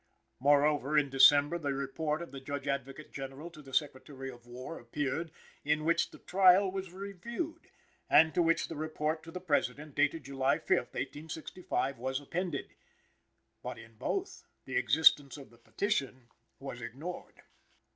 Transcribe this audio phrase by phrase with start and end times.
[0.39, 4.79] Moreover, in December, the report of the Judge Advocate General to the Secretary of War
[4.79, 5.29] appeared,
[5.63, 7.69] in which the trial was reviewed,
[8.09, 12.73] and to which the report to the President, dated July 5th, 1865, was appended.
[13.61, 16.29] But in both the existence of the petition
[16.59, 17.43] was ignored.